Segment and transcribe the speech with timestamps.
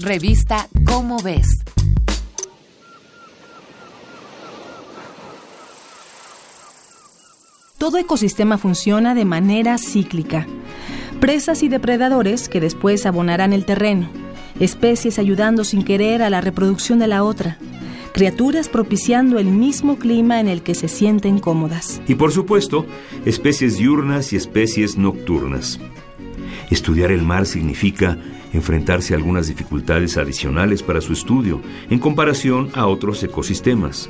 [0.00, 1.46] Revista Cómo ves.
[7.78, 10.48] Todo ecosistema funciona de manera cíclica.
[11.20, 14.10] Presas y depredadores que después abonarán el terreno.
[14.58, 17.58] Especies ayudando sin querer a la reproducción de la otra.
[18.12, 22.00] Criaturas propiciando el mismo clima en el que se sienten cómodas.
[22.08, 22.84] Y por supuesto,
[23.24, 25.78] especies diurnas y especies nocturnas.
[26.68, 28.18] Estudiar el mar significa
[28.54, 31.60] enfrentarse a algunas dificultades adicionales para su estudio
[31.90, 34.08] en comparación a otros ecosistemas.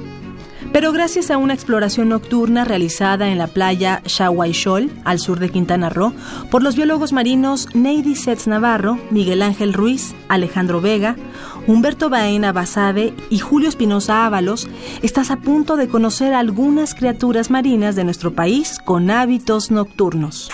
[0.72, 5.88] Pero gracias a una exploración nocturna realizada en la playa Shahuaychol, al sur de Quintana
[5.88, 6.12] Roo,
[6.50, 11.16] por los biólogos marinos Neidy Setz Navarro, Miguel Ángel Ruiz, Alejandro Vega,
[11.66, 14.68] Humberto Baena Basabe y Julio Espinosa Ábalos,
[15.02, 20.50] estás a punto de conocer algunas criaturas marinas de nuestro país con hábitos nocturnos.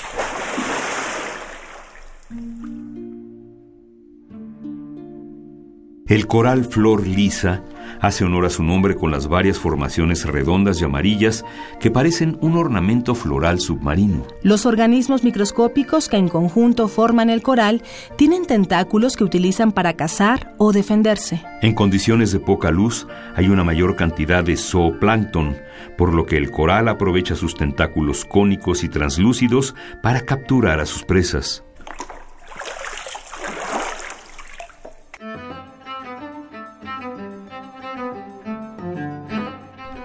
[6.11, 7.63] El coral flor lisa
[8.01, 11.45] hace honor a su nombre con las varias formaciones redondas y amarillas
[11.79, 14.27] que parecen un ornamento floral submarino.
[14.43, 17.85] Los organismos microscópicos que en conjunto forman el coral
[18.17, 21.45] tienen tentáculos que utilizan para cazar o defenderse.
[21.63, 25.59] En condiciones de poca luz hay una mayor cantidad de zooplancton,
[25.97, 31.05] por lo que el coral aprovecha sus tentáculos cónicos y translúcidos para capturar a sus
[31.05, 31.63] presas.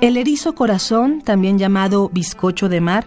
[0.01, 3.05] El erizo corazón, también llamado bizcocho de mar,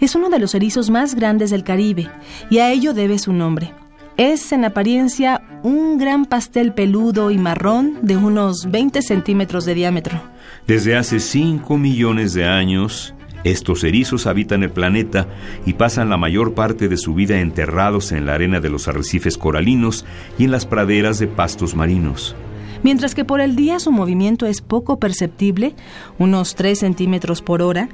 [0.00, 2.10] es uno de los erizos más grandes del Caribe
[2.50, 3.72] y a ello debe su nombre.
[4.18, 10.20] Es en apariencia un gran pastel peludo y marrón de unos 20 centímetros de diámetro.
[10.66, 15.28] Desde hace 5 millones de años, estos erizos habitan el planeta
[15.64, 19.38] y pasan la mayor parte de su vida enterrados en la arena de los arrecifes
[19.38, 20.04] coralinos
[20.38, 22.36] y en las praderas de pastos marinos.
[22.82, 25.74] Mientras que por el día su movimiento es poco perceptible,
[26.18, 27.88] unos 3 centímetros por hora,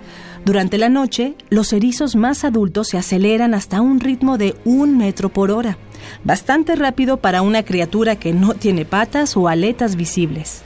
[0.45, 5.29] durante la noche los erizos más adultos se aceleran hasta un ritmo de un metro
[5.29, 5.79] por hora,
[6.25, 10.63] bastante rápido para una criatura que no tiene patas o aletas visibles.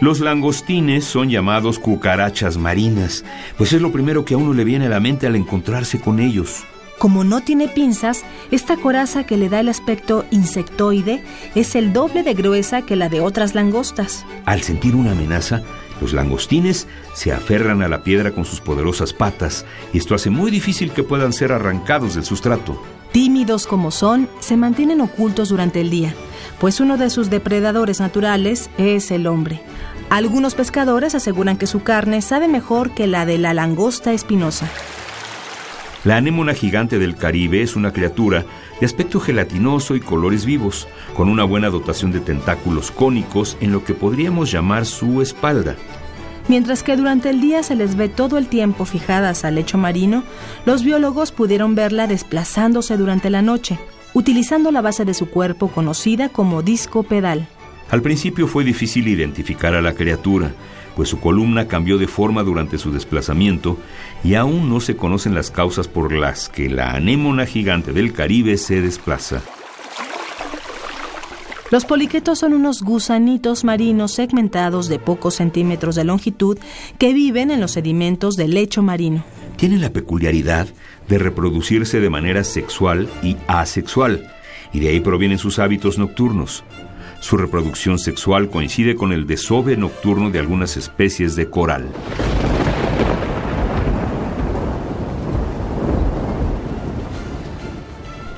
[0.00, 3.24] Los langostines son llamados cucarachas marinas,
[3.56, 6.18] pues es lo primero que a uno le viene a la mente al encontrarse con
[6.18, 6.64] ellos.
[7.02, 11.24] Como no tiene pinzas, esta coraza que le da el aspecto insectoide
[11.56, 14.24] es el doble de gruesa que la de otras langostas.
[14.44, 15.62] Al sentir una amenaza,
[16.00, 20.52] los langostines se aferran a la piedra con sus poderosas patas y esto hace muy
[20.52, 22.80] difícil que puedan ser arrancados del sustrato.
[23.10, 26.14] Tímidos como son, se mantienen ocultos durante el día,
[26.60, 29.60] pues uno de sus depredadores naturales es el hombre.
[30.08, 34.70] Algunos pescadores aseguran que su carne sabe mejor que la de la langosta espinosa.
[36.04, 38.44] La anémona gigante del Caribe es una criatura
[38.80, 43.84] de aspecto gelatinoso y colores vivos, con una buena dotación de tentáculos cónicos en lo
[43.84, 45.76] que podríamos llamar su espalda.
[46.48, 50.24] Mientras que durante el día se les ve todo el tiempo fijadas al lecho marino,
[50.66, 53.78] los biólogos pudieron verla desplazándose durante la noche,
[54.12, 57.46] utilizando la base de su cuerpo conocida como disco pedal.
[57.90, 60.52] Al principio fue difícil identificar a la criatura,
[60.96, 63.78] pues su columna cambió de forma durante su desplazamiento
[64.24, 68.56] y aún no se conocen las causas por las que la anémona gigante del Caribe
[68.56, 69.42] se desplaza.
[71.72, 76.58] Los poliquetos son unos gusanitos marinos segmentados de pocos centímetros de longitud
[76.98, 79.24] que viven en los sedimentos del lecho marino.
[79.56, 80.68] Tienen la peculiaridad
[81.08, 84.30] de reproducirse de manera sexual y asexual,
[84.74, 86.62] y de ahí provienen sus hábitos nocturnos.
[87.22, 91.88] Su reproducción sexual coincide con el desove nocturno de algunas especies de coral.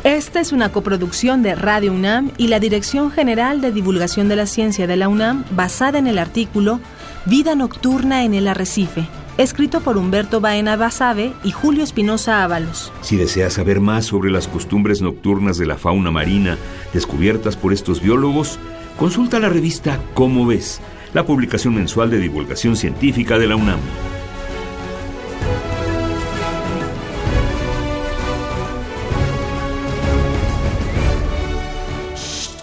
[0.04, 4.44] Esta es una coproducción de Radio UNAM y la Dirección General de Divulgación de la
[4.44, 6.78] Ciencia de la UNAM basada en el artículo
[7.24, 9.06] Vida Nocturna en el Arrecife,
[9.38, 12.92] escrito por Humberto Baena Basabe y Julio Espinosa Ábalos.
[13.00, 16.56] Si deseas saber más sobre las costumbres nocturnas de la fauna marina
[16.92, 18.58] descubiertas por estos biólogos,
[18.98, 20.80] consulta la revista Cómo ves,
[21.12, 23.80] la publicación mensual de divulgación científica de la UNAM.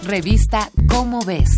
[0.04, 1.48] Revista Cómo ves.